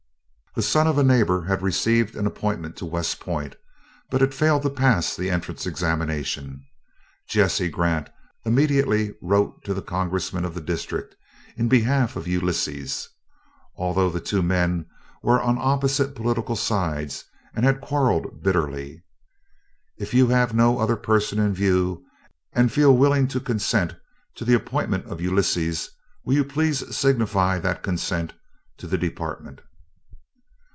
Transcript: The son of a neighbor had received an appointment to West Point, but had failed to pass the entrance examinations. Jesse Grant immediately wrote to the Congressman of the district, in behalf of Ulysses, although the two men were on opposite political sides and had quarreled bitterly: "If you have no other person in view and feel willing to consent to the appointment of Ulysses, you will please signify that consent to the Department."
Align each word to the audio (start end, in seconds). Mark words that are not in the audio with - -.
The 0.53 0.61
son 0.61 0.85
of 0.85 0.97
a 0.97 1.03
neighbor 1.03 1.43
had 1.43 1.61
received 1.61 2.13
an 2.13 2.25
appointment 2.27 2.75
to 2.75 2.85
West 2.85 3.21
Point, 3.21 3.55
but 4.09 4.19
had 4.19 4.33
failed 4.33 4.63
to 4.63 4.69
pass 4.69 5.15
the 5.15 5.29
entrance 5.29 5.65
examinations. 5.65 6.59
Jesse 7.29 7.69
Grant 7.69 8.09
immediately 8.45 9.13
wrote 9.21 9.63
to 9.63 9.73
the 9.73 9.81
Congressman 9.81 10.43
of 10.43 10.53
the 10.53 10.59
district, 10.59 11.15
in 11.55 11.69
behalf 11.69 12.17
of 12.17 12.27
Ulysses, 12.27 13.07
although 13.77 14.09
the 14.09 14.19
two 14.19 14.41
men 14.43 14.87
were 15.23 15.41
on 15.41 15.57
opposite 15.57 16.15
political 16.17 16.57
sides 16.57 17.23
and 17.53 17.63
had 17.63 17.79
quarreled 17.79 18.43
bitterly: 18.43 19.05
"If 19.97 20.13
you 20.13 20.27
have 20.27 20.53
no 20.53 20.79
other 20.79 20.97
person 20.97 21.39
in 21.39 21.53
view 21.53 22.05
and 22.51 22.69
feel 22.69 22.97
willing 22.97 23.29
to 23.29 23.39
consent 23.39 23.95
to 24.35 24.43
the 24.43 24.55
appointment 24.55 25.05
of 25.05 25.21
Ulysses, 25.21 25.91
you 26.25 26.43
will 26.43 26.43
please 26.43 26.93
signify 26.93 27.57
that 27.59 27.83
consent 27.83 28.33
to 28.79 28.85
the 28.85 28.97
Department." 28.97 29.61